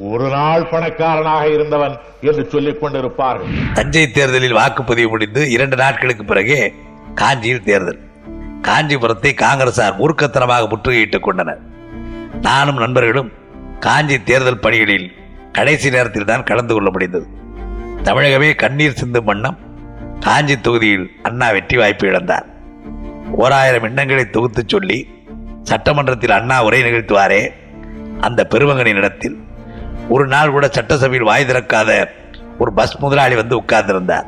ஒரு 0.00 0.28
நாள் 0.28 0.64
பணக்காரனாக 0.64 1.48
இருந்தவன் 1.48 1.98
என்று 2.20 2.48
சொல்லிக் 2.48 2.84
கொண்டிருப்பார்கள். 2.84 3.72
தஞ்சை 3.72 4.10
தேர்தலில் 4.10 4.54
வாக்குப்பதிவு 4.54 5.08
முடிந்து 5.08 5.50
இரண்டு 5.50 5.76
நாட்களுக்கு 5.76 6.24
பிறகே 6.24 6.74
காஞ்சியில் 7.14 7.62
தேர்தல். 7.62 7.98
காஞ்சிபுரத்தை 8.62 9.34
காங்கிரசார் 9.34 9.96
மூர்க்கத்தனமாக 9.98 10.68
முற்றுகையிட்டுக் 10.68 11.20
கொண்டனர். 11.20 11.60
நானும் 12.40 12.76
நண்பர்களும் 12.76 13.32
காஞ்சி 13.80 14.22
தேர்தல் 14.22 14.58
பணிகளில் 14.58 15.12
கடைசி 15.52 15.90
நேரத்தில் 15.90 16.24
தான் 16.24 16.42
கலந்து 16.42 16.74
கொள்ள 16.74 16.90
முடிந்தது. 16.90 17.26
தமிழகமே 18.02 18.54
கண்ணீர் 18.54 18.94
சிந்தும் 18.94 19.24
வண்ணம் 19.24 19.58
காஞ்சி 20.20 20.60
தொகுதியில் 20.60 21.10
அண்ணா 21.22 21.50
வெற்றி 21.50 21.76
வாய்ப்பு 21.76 22.06
இழந்தார். 22.06 22.46
ஓராயிரம் 23.32 23.82
எண்ணங்களை 23.82 24.24
தொகுத்துச் 24.24 24.68
சொல்லி 24.68 25.08
சட்டமன்றத்தில் 25.62 26.30
அண்ணா 26.30 26.64
உரை 26.64 26.82
நிகழ்த்துவாரே 26.82 27.48
அந்த 28.20 28.46
பெருமகனின் 28.50 28.96
இடத்தில் 28.96 29.46
ஒரு 30.08 30.26
நாள் 30.26 30.50
கூட 30.50 30.68
சட்டசபையில் 30.68 31.28
வாய் 31.28 31.44
திறக்காத 31.44 32.10
ஒரு 32.58 32.72
பஸ் 32.72 32.98
முதலாளி 32.98 33.34
வந்து 33.34 33.60
உட்கார்ந்திருந்தார். 33.60 34.26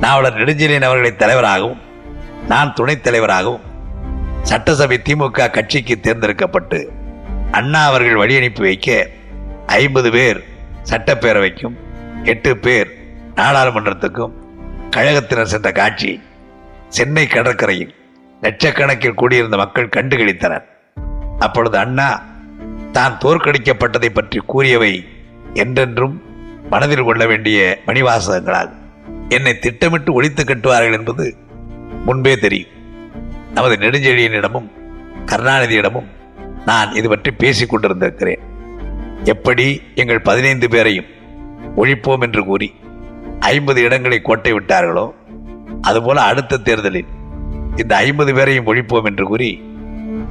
நாவலர் 0.00 0.34
நெடுஞ்செலியன் 0.34 0.88
அவர்களை 0.88 1.16
தலைவராகவும் 1.16 1.80
நான் 2.48 2.74
துணைத் 2.74 3.02
தலைவராகவும் 3.02 3.60
சட்டசபை 4.42 5.00
திமுக 5.04 5.50
கட்சிக்கு 5.50 6.00
தேர்ந்தெடுக்கப்பட்டு 6.00 6.90
அண்ணா 7.50 7.86
அவர்கள் 7.86 8.16
வழி 8.16 8.36
அனுப்பி 8.36 8.62
வைக்க 8.62 9.06
ஐம்பது 9.66 10.10
பேர் 10.10 10.40
சட்டப்பேரவைக்கும் 10.90 11.76
எட்டு 12.24 12.56
பேர் 12.56 12.90
நாடாளுமன்றத்துக்கும் 13.34 14.34
கழகத்தினர் 14.96 15.52
சென்ற 15.54 15.72
காட்சி 15.72 16.22
சென்னை 16.88 17.26
கடற்கரையில் 17.26 17.94
லட்சக்கணக்கில் 18.42 19.14
கூடியிருந்த 19.14 19.56
மக்கள் 19.56 19.94
கண்டுகளித்தனர். 19.96 20.64
அப்பொழுது 21.38 21.78
அண்ணா 21.78 22.22
தான் 22.96 23.18
தோற்கடிக்கப்பட்டதை 23.22 24.10
பற்றி 24.12 24.38
கூறியவை 24.52 24.92
என்றென்றும் 25.62 26.14
மனதில் 26.72 27.06
கொள்ள 27.08 27.22
வேண்டிய 27.30 27.58
மணிவாசகங்களாகும் 27.86 28.80
என்னை 29.36 29.52
திட்டமிட்டு 29.64 30.10
ஒழித்து 30.18 30.42
கட்டுவார்கள் 30.44 30.96
என்பது 30.98 31.26
முன்பே 32.06 32.32
தெரியும். 32.44 32.72
நமது 33.56 33.74
நெடுஞ்செழியனிடமும் 33.82 34.68
கருணாநிதியிடமும் 35.30 36.08
நான் 36.68 36.94
இது 36.98 37.08
பற்றி 37.12 37.30
பேசிக் 37.42 37.72
கொண்டிருந்திருக்கிறேன். 37.72 38.42
எப்படி 39.32 39.66
எங்கள் 40.00 40.26
பதினைந்து 40.28 40.66
பேரையும் 40.74 41.10
ஒழிப்போம் 41.82 42.24
என்று 42.26 42.42
கூறி 42.48 42.68
ஐம்பது 43.52 43.80
இடங்களை 43.86 44.18
கோட்டை 44.28 44.52
விட்டார்களோ 44.56 45.06
அதுபோல 45.88 46.18
அடுத்த 46.30 46.62
தேர்தலில் 46.68 47.12
இந்த 47.82 47.92
ஐம்பது 48.06 48.32
பேரையும் 48.38 48.68
ஒழிப்போம் 48.72 49.08
என்று 49.10 49.24
கூறி 49.32 49.50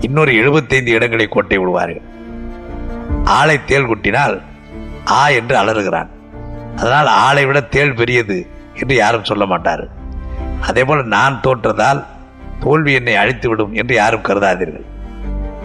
இன்னொரு 0.08 0.32
எழுபத்தைந்து 0.42 0.92
இடங்களை 0.98 1.28
கோட்டை 1.28 1.58
விடுவார்கள். 1.62 2.04
ஆளை 3.38 3.58
தேள் 3.70 3.90
குட்டினால் 3.90 4.36
ஆ 5.20 5.22
என்று 5.40 5.56
அலறுகிறான். 5.62 6.10
அதனால் 6.80 7.10
ஆளை 7.26 7.44
விட 7.48 7.60
தேள் 7.76 7.98
பெரியது 8.00 8.38
என்று 8.82 8.96
யாரும் 8.96 9.30
சொல்ல 9.30 9.46
மாட்டார் 9.52 9.84
அதே 10.68 10.84
போல் 10.90 11.04
நான் 11.16 11.42
தோற்றதால் 11.46 12.02
தோல்வி 12.64 12.92
என்னை 13.00 13.16
அழித்துவிடும் 13.22 13.74
என்று 13.82 13.94
யாரும் 14.02 14.26
கருதாதீர்கள். 14.28 14.86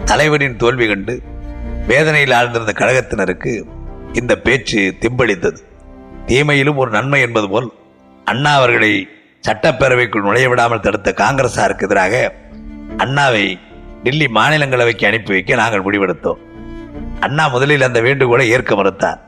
தலைவனின் 0.09 0.59
தோல்வி 0.63 0.85
கண்டு 0.87 1.13
வேதனையில் 1.89 2.35
ஆழ்ந்திருந்த 2.37 2.73
கழகத்தினருக்கு 2.81 3.53
இந்த 4.19 4.33
பேச்சு 4.45 4.81
திம்பளித்தது. 5.01 5.59
தீமையிலும் 6.29 6.79
ஒரு 6.81 6.91
நன்மை 6.97 7.21
என்பது 7.27 7.47
போல் 7.53 7.69
அண்ணா 8.31 8.51
அவர்களை 8.59 8.91
சட்டப்பேரவைக்குள் 9.43 10.25
நுழைய 10.27 10.47
விடாமல் 10.49 10.85
தடுத்த 10.85 11.09
காங்கிரசாருக்கு 11.21 11.87
எதிராக 11.87 12.15
அண்ணாவை 13.03 13.45
டெல்லி 14.03 14.27
மாநிலங்களவைக்கு 14.37 15.05
அனுப்பி 15.09 15.31
வைக்க 15.35 15.61
நாங்கள் 15.61 15.85
முடிவெடுத்தோம். 15.85 16.41
அண்ணா 17.19 17.47
முதலில் 17.47 17.81
அந்த 17.81 18.01
வேண்டுகோளை 18.01 18.49
ஏற்க 18.49 18.75
மறுத்தார். 18.75 19.19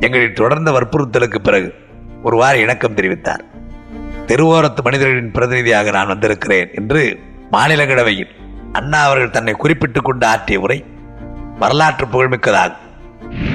எங்களின் 0.00 0.32
தொடர்ந்த 0.32 0.70
வற்புறுத்தலுக்கு 0.70 1.38
பிறகு 1.38 1.74
ஒரு 2.22 2.36
வார 2.36 2.58
இணக்கம் 2.58 2.94
தெரிவித்தார். 2.94 3.40
தெருவோரத்து 4.26 4.82
மனிதர்களின் 4.82 5.30
பிரதிநிதியாக 5.30 5.90
நான் 5.90 6.06
வந்திருக்கிறேன் 6.06 6.68
என்று 6.74 7.18
மாநிலங்களவையில் 7.52 8.28
அண்ணா 8.72 9.04
அவர்கள் 9.04 9.30
தன்னை 9.30 9.52
குறிப்பிட்டுக் 9.52 10.04
கொண்டு 10.04 10.26
ஆற்றிய 10.26 10.60
உரை 10.60 10.84
வரலாற்று 11.58 12.06
புகழ்மிக்கதாகும். 12.06 12.76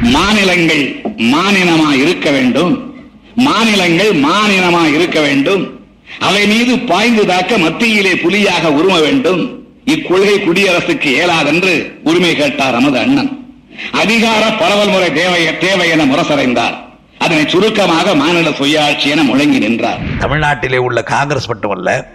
மாநிலங்கள் 0.01 0.95
மாநிலமா 1.17 1.91
இருக்க 1.91 2.31
வேண்டும். 2.31 2.95
மாநிலங்கள் 3.35 4.11
மாநிலமா 4.11 4.93
இருக்க 4.93 5.21
வேண்டும். 5.21 5.85
அவை 6.19 6.47
மீது 6.47 6.79
பாய்ந்து 6.79 7.25
தாக்க 7.25 7.57
மத்தியிலே 7.57 8.15
புலியாக 8.15 8.69
உரும 8.69 8.99
வேண்டும். 8.99 9.62
இக்கொள்கை 9.85 10.35
குடியரசுக்கு 10.35 11.05
இயலாதென்று 11.05 11.99
உரிமை 12.03 12.35
கேட்டார் 12.35 12.71
நமது 12.71 12.99
அண்ணன். 12.99 13.57
அதிகார 13.91 14.51
பரவல் 14.59 14.89
முறை 14.89 15.09
தேவைய 15.09 15.57
தேவை 15.57 15.89
என 15.89 16.05
முரசடைந்தார். 16.05 16.73
அதனை 17.17 17.47
சுருக்கமாக 17.47 18.15
மாநில 18.15 18.49
சுயாட்சி 18.49 19.05
என 19.05 19.23
முழங்கி 19.23 19.59
நின்றார். 19.59 19.97
தமிழ்நாட்டிலே 20.19 20.77
உள்ள 20.77 21.03
காங்கிரஸ் 21.03 21.47
மட்டுமல்ல 21.47 22.07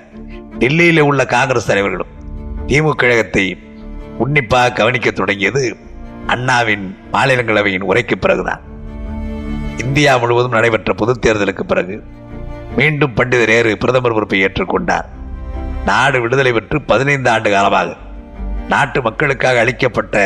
டெல்லியிலே 0.59 1.00
உள்ள 1.00 1.26
காங்கிரஸ் 1.26 1.66
தலைவர்களும் 1.66 2.07
திமுக 2.66 2.90
கழகத்தை 2.90 3.57
உன்னிப்பாக 4.18 4.72
கவனிக்க 4.72 5.11
தொடங்கியது 5.11 5.76
அண்ணாவின் 6.26 6.96
மாநிலங்களவையின் 7.12 7.85
உரைக்கு 7.88 8.14
பிறகுதான். 8.14 8.61
இந்தியா 9.85 10.16
முழுவதும் 10.16 10.50
நடைபெற்ற 10.50 10.92
பொதுத் 10.92 11.26
தேர்தலுக்கு 11.26 11.62
பிறகு 11.62 12.02
மீண்டும் 12.76 13.14
பண்டித 13.14 13.46
நேரு 13.46 13.78
பிரதமர் 13.78 14.12
பொறுப்பை 14.12 14.44
ஏற்றுக்கொண்டார். 14.44 15.04
நாடு 15.88 16.18
விடுதலை 16.20 16.53
பெற்று 16.53 16.79
பதினைந்து 16.83 17.31
ஆண்டு 17.31 17.48
காலமாக 17.51 17.90
நாட்டு 18.68 18.98
மக்களுக்காக 19.03 19.61
அளிக்கப்பட்ட 19.61 20.16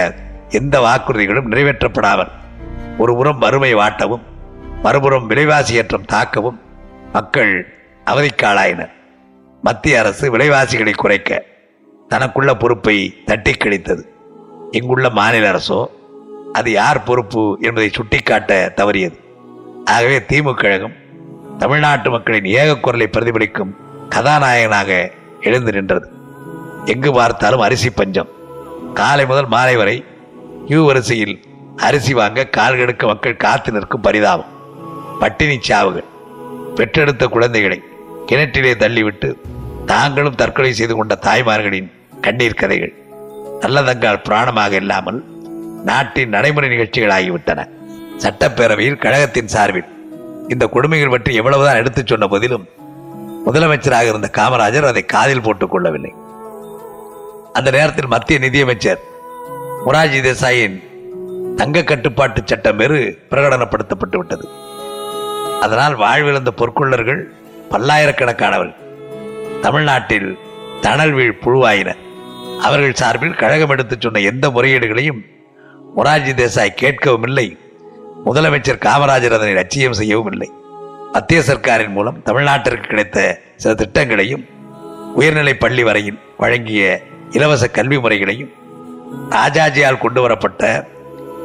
எந்த 0.58 0.76
வாக்குறுதிகளும் 0.80 1.50
நிறைவேற்றப்படாமல் 1.52 2.32
ஒருபுறம் 2.98 3.42
வறுமை 3.44 3.72
வாட்டவும் 3.74 4.24
மறுபுறம் 4.82 5.26
விலைவாசி 5.26 5.74
ஏற்றம் 5.74 6.08
தாக்கவும் 6.12 6.58
மக்கள் 7.12 7.52
அவதிக்காளாயினர் 8.06 8.92
மத்திய 9.62 9.98
அரசு 9.98 10.26
விலைவாசிகளை 10.36 10.94
குறைக்க 10.94 11.30
தனக்குள்ள 12.10 12.52
பொறுப்பை 12.54 12.96
தட்டி 13.24 13.52
கழித்தது 13.54 14.02
இங்குள்ள 14.70 15.06
மாநில 15.18 15.50
அரசோ 15.52 15.80
அது 16.52 16.70
யார் 16.72 17.06
பொறுப்பு 17.08 17.42
என்பதை 17.60 17.88
சுட்டிக்காட்ட 17.88 18.52
தவறியது. 18.76 19.16
ஆகவே 19.84 20.16
திமுக 20.30 20.54
கழகம் 20.54 20.96
தமிழ்நாட்டு 21.58 22.08
மக்களின் 22.10 22.48
ஏக 22.60 22.76
குரலை 22.76 23.06
பிரதிபலிக்கும் 23.12 23.72
கதாநாயகனாக 24.08 24.90
எழுந்து 25.46 25.72
நின்றது. 25.72 26.06
எங்கு 26.92 27.10
பார்த்தாலும் 27.12 27.64
அரிசி 27.66 27.90
பஞ்சம். 27.90 28.30
காலை 29.00 29.24
முதல் 29.26 29.48
மாலை 29.54 29.76
வரை 29.76 29.96
கியூ 30.66 30.80
வரிசையில் 30.86 31.34
அரிசி 31.86 32.12
வாங்க 32.14 32.46
கால் 32.56 32.78
கெடுக்க 32.80 33.06
மக்கள் 33.06 33.42
காத்து 33.44 33.72
நிற்கும் 33.72 34.04
பரிதாபம். 34.06 34.50
பட்டினி 35.20 35.56
சாவுகள் 35.68 36.08
பெற்றெடுத்த 36.76 37.24
குழந்தைகளை 37.26 37.78
கிணற்றிலே 38.26 38.72
தள்ளிவிட்டு 38.76 39.28
தாங்களும் 39.86 40.38
தற்கொலை 40.40 40.72
செய்து 40.72 40.94
கொண்ட 40.96 41.14
தாய்மார்களின் 41.26 41.88
கண்ணீர் 42.20 42.60
கதைகள் 42.60 42.92
நல்லதங்கால் 43.60 44.24
பிராணமாக 44.26 44.72
இல்லாமல் 44.82 45.18
நாட்டின் 45.88 46.32
நடைமுறை 46.34 46.68
நிகழ்ச்சிகள் 46.68 47.14
ஆகிவிட்டன 47.16 47.60
சட்டப்பேரவையில் 48.22 49.00
கழகத்தின் 49.04 49.52
சார்பில் 49.54 49.88
இந்த 50.48 50.64
கொடுமைகள் 50.66 51.14
பற்றி 51.14 51.32
எவ்வளவுதான் 51.34 51.80
எடுத்துச் 51.80 52.10
சொன்ன 52.12 52.26
போதிலும் 52.26 52.66
முதலமைச்சராக 53.46 54.08
இருந்த 54.08 54.30
காமராஜர் 54.32 54.86
அதை 54.86 55.04
காதில் 55.04 55.40
போட்டுக் 55.40 55.70
கொள்ளவில்லை. 55.70 56.14
அந்த 57.52 57.70
நேரத்தில் 57.70 58.06
மத்திய 58.06 58.38
நிதியமைச்சர் 58.38 58.98
மொராஜி 59.86 60.20
தேசாயின் 60.20 60.82
தங்க 61.54 61.82
கட்டுப்பாட்டு 61.82 62.42
சட்டம் 62.44 62.76
வேறு 62.76 63.18
பிரகடனப்படுத்தப்பட்டு 63.30 64.16
விட்டது. 64.16 64.48
அதனால் 65.60 65.96
வாழ்விழந்த 65.96 66.48
பொற்கொள்ளர்கள் 66.56 67.24
பல்லாயிரக்கணக்கானவர்கள் 67.70 68.74
தமிழ்நாட்டில் 69.60 70.38
தணல் 70.80 71.12
வீழ் 71.12 71.38
புழுவாயினர். 71.40 71.98
அவர்கள் 72.60 72.94
சார்பில் 72.94 73.34
கழகம் 73.34 73.70
எடுத்துச் 73.70 74.00
சொன்ன 74.00 74.18
எந்த 74.18 74.48
முறையீடுகளையும் 74.48 75.20
மொரார்ஜி 75.96 76.32
தேசாய் 76.32 76.76
கேட்கவும் 76.80 77.22
இல்லை 77.22 77.58
முதலமைச்சர் 78.24 78.82
காமராஜர் 78.84 79.34
அதனை 79.34 79.52
லட்சியம் 79.52 79.92
செய்யவும் 79.92 80.30
இல்லை. 80.30 80.52
மத்திய 81.12 81.40
சர்க்காரின் 81.42 81.94
மூலம் 81.94 82.20
தமிழ்நாட்டிற்கு 82.22 82.86
கிடைத்த 82.88 83.18
சில 83.56 83.72
திட்டங்களையும் 83.74 84.44
உயர்நிலை 85.14 85.54
பள்ளி 85.56 85.82
வரையில் 85.82 86.20
வழங்கிய 86.38 86.82
இலவச 87.30 87.64
கல்வி 87.70 87.98
முறைகளையும் 87.98 88.52
ராஜாஜியால் 89.30 90.02
கொண்டு 90.02 90.20
வரப்பட்ட 90.20 90.62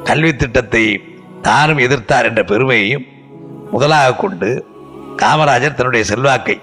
கல்வி 0.04 0.32
திட்டத்தை 0.36 0.84
தானும் 1.42 1.82
எதிர்த்தார் 1.86 2.28
என்ற 2.30 2.42
பெருமையையும் 2.44 3.06
முதலாக 3.72 4.16
கொண்டு 4.16 4.50
காமராஜர் 5.22 5.78
தன்னுடைய 5.78 6.04
செல்வாக்கை 6.04 6.58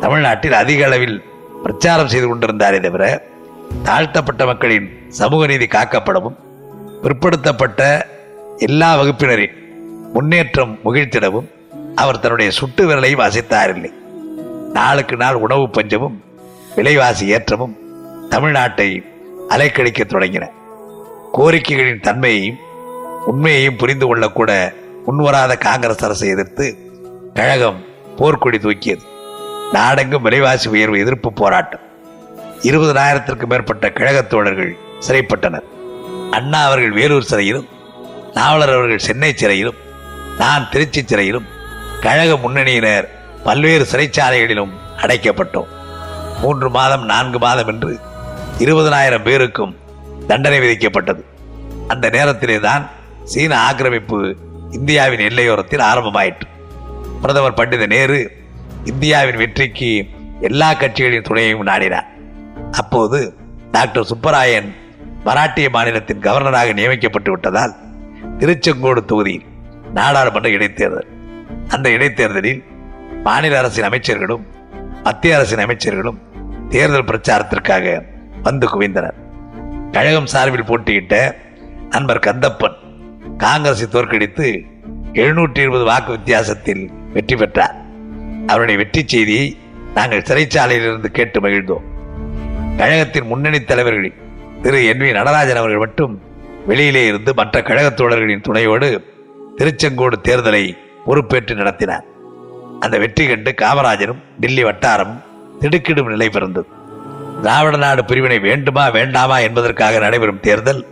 தமிழ்நாட்டில் 0.00 0.56
அதிக 0.56 0.82
அளவில் 0.84 1.16
பிரச்சாரம் 1.62 2.10
செய்து 2.12 2.26
கொண்டிருந்தாரே 2.26 2.80
தவிர 2.80 3.04
தாழ்த்தப்பட்ட 3.84 4.42
மக்களின் 4.46 4.88
சமூக 5.18 5.46
நீதி 5.46 5.66
காக்கப்படவும் 5.68 6.36
பிற்படுத்தப்பட்ட 7.02 7.82
எல்லா 8.58 8.90
வகுப்பினரின் 8.96 9.56
முன்னேற்றம் 10.14 10.74
முகிழ்த்திடவும் 10.84 11.48
அவர் 11.98 12.18
தன்னுடைய 12.18 12.50
சுட்டு 12.50 12.88
விரலையும் 12.88 13.20
அசைத்தாரில்லை 13.20 13.92
நாளுக்கு 14.72 15.16
நாள் 15.16 15.34
உணவு 15.34 15.70
பஞ்சமும் 15.70 16.22
விலைவாசி 16.76 17.32
ஏற்றமும் 17.32 17.76
தமிழ்நாட்டை 18.30 19.02
அலைக்கழிக்க 19.48 20.04
தொடங்கின. 20.04 20.46
கோரிக்கைகளின் 21.32 22.00
தன்மையையும் 22.00 22.56
உண்மையையும் 23.26 23.76
புரிந்து 23.76 24.16
கொள்ளக்கூட 24.16 24.74
முன்வராத 25.06 25.56
காங்கிரஸ் 25.56 26.04
அரசை 26.04 26.28
எதிர்த்து 26.28 26.76
கழகம் 27.34 27.84
போர்க்கொடி 28.16 28.58
தூக்கியது. 28.58 29.02
நாடெங்கும் 29.72 30.22
விலைவாசி 30.22 30.68
உயர்வு 30.68 30.98
எதிர்ப்பு 30.98 31.32
போராட்டம். 31.32 31.80
இருபதனாயிரத்திற்கு 32.62 33.46
மேற்பட்ட 33.46 33.90
கழகத் 33.90 34.30
தோழர்கள் 34.30 34.76
சிறைப்பட்டனர். 35.08 35.64
அண்ணா 36.30 36.64
அவர்கள் 36.64 36.90
வேலூர் 36.90 37.26
சிறையிலும் 37.30 37.68
நாவலர் 38.34 38.72
அவர்கள் 38.72 38.98
சென்னை 38.98 39.34
சிறையிலும் 39.36 39.76
நான் 40.38 40.68
திருச்சி 40.70 41.02
சிறையிலும் 41.02 41.56
கழக 42.04 42.32
முன்னணியினர் 42.36 43.06
பல்வேறு 43.44 43.84
சிறைச்சாலைகளிலும் 43.92 44.72
அடைக்கப்பட்டோம். 45.02 45.70
மூன்று 46.42 46.70
மாதம் 46.70 47.04
நான்கு 47.04 47.38
மாதம் 47.38 47.70
என்று 47.72 47.92
இருபதனாயிரம் 48.58 49.22
பேருக்கும் 49.22 49.76
தண்டனை 50.26 50.58
விதிக்கப்பட்டது. 50.60 51.22
அந்த 51.88 52.06
நேரத்திலே 52.08 52.58
தான் 52.60 52.84
சீன 53.24 53.52
ஆக்கிரமிப்பு 53.58 54.36
இந்தியாவின் 54.70 55.24
எல்லையோரத்தில் 55.28 55.84
ஆரம்பமாயிற்று. 55.90 56.48
பிரதமர் 57.22 57.58
பண்டித 57.60 57.86
நேரு 57.86 58.20
இந்தியாவின் 58.84 59.36
வெற்றிக்கு 59.36 59.90
எல்லா 60.40 60.70
கட்சிகளின் 60.72 61.28
துணையையும் 61.28 61.68
நாடினார். 61.70 62.08
அப்போது 62.70 63.18
டாக்டர் 63.72 64.08
சுப்பராயன் 64.12 64.70
மராட்டிய 65.24 65.68
மாநிலத்தின் 65.70 66.24
கவர்னராக 66.26 66.72
நியமிக்கப்பட்டு 66.72 67.30
விட்டதால் 67.30 67.76
திருச்செங்கோடு 68.38 69.00
தொகுதியில் 69.04 69.46
நாடாளுமன்ற 69.94 70.50
இடைத்தேர்தல் 70.50 71.08
அந்த 71.68 71.90
இடைத்தேர்தலில் 71.90 72.62
மாநில 73.22 73.58
அரசின் 73.58 73.84
அமைச்சர்களும் 73.84 74.42
மத்திய 75.02 75.36
அரசின் 75.36 75.64
அமைச்சர்களும் 75.64 76.16
தேர்தல் 76.68 77.04
பிரச்சாரத்திற்காக 77.04 78.02
வந்து 78.42 78.66
குவிந்தனர். 78.66 79.12
கழகம் 79.92 80.26
சார்பில் 80.26 80.64
போட்டியிட்ட 80.64 81.36
நண்பர் 81.90 82.18
கந்தப்பன் 82.18 82.74
காங்கிரஸை 83.36 83.88
தோற்கடித்து 83.88 84.62
எழுநூற்றி 85.12 85.58
இருபது 85.58 85.84
வாக்கு 85.84 86.10
வித்தியாசத்தில் 86.12 86.90
வெற்றி 87.12 87.36
பெற்றார். 87.36 87.74
அவருடைய 88.46 88.80
வெற்றி 88.80 89.02
செய்தியை 89.06 89.56
நாங்கள் 89.94 90.22
சிறைச்சாலையிலிருந்து 90.22 91.06
கேட்டு 91.06 91.40
மகிழ்ந்தோம். 91.40 91.82
கழகத்தின் 92.76 93.26
முன்னணி 93.26 93.64
தலைவர்களில் 93.64 94.14
திரு 94.62 94.86
என் 94.86 94.98
வி 94.98 95.12
நடராஜன் 95.12 95.56
அவர்கள் 95.56 95.78
மட்டும் 95.78 96.20
வெளியிலே 96.66 97.06
இருந்து 97.06 97.34
மற்ற 97.34 97.62
கழகத் 97.62 97.96
தோழர்களின் 97.96 98.40
துணையோடு 98.40 99.04
திருச்செங்கோடு 99.56 100.12
தேர்தலை 100.22 100.76
பொறுப்பேற்று 101.08 101.54
நடத்தினார். 101.60 102.06
அந்த 102.84 102.96
வெற்றி 103.02 103.24
கண்டு 103.28 103.50
காமராஜரும் 103.62 104.20
டில்லி 104.42 104.64
வட்டாரமும் 104.68 105.22
திடுக்கிடும் 105.60 106.12
நிலை 106.14 106.28
பிறந்தது. 106.34 106.68
திராவிட 107.42 107.76
நாடு 107.82 108.02
பிரிவினை 108.10 108.38
வேண்டுமா 108.46 108.84
வேண்டாமா 108.96 109.36
என்பதற்காக 109.46 109.98
நடைபெறும் 110.04 110.44
தேர்தல் 110.46 110.82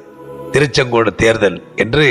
திருச்செங்கோடு 0.53 1.11
தேர்தல் 1.23 1.59
என்று 1.83 2.05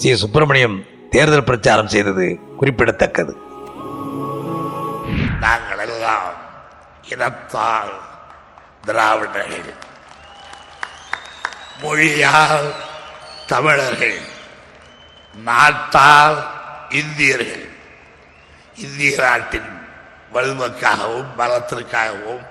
சி. 0.00 0.10
சுப்பிரமணியம் 0.22 0.76
தேர்தல் 1.14 1.48
பிரச்சாரம் 1.48 1.92
செய்தது 1.94 2.26
குறிப்பிடத்தக்கது. 2.60 3.32
நாங்கள் 5.44 5.82
எல்லாம் 5.86 6.36
இனத்தால் 7.12 7.92
திராவிடர்கள் 8.86 9.70
மொழியால் 11.82 12.70
தமிழர்கள் 13.52 14.18
நாட்டால் 15.48 16.38
இந்தியர்கள் 16.90 17.66
இந்திய 18.76 19.10
நாட்டின் 19.22 19.70
வலுவுக்காகவும் 20.32 21.30
பலத்திற்காகவும் 21.38 22.42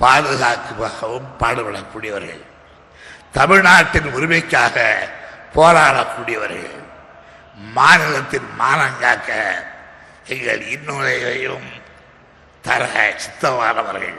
பாதுகாப்புக்காகவும் 0.00 1.28
பாடுபடக்கூடியவர்கள் 1.40 2.42
தமிழ்நாட்டின் 3.32 4.08
உரிமைக்காக 4.16 4.76
போராடக்கூடியவர்கள் 5.54 6.76
மாநிலத்தின் 7.76 8.48
மானங்காக்க 8.60 9.30
எங்கள் 10.26 10.62
இன்னுரையையும் 10.74 11.68
தர 12.64 12.84
சித்தமானவர்கள். 13.24 14.16